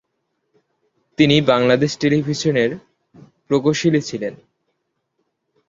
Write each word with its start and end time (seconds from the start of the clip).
তিনি 1.17 1.35
বাংলাদেশ 1.41 1.91
টেলিভিশনের 1.97 2.71
প্রকৌশলী 3.47 4.01
ছিলেন। 4.01 4.33